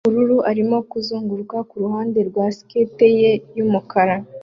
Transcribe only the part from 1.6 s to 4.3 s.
kuruhande rwa skate ye yumukara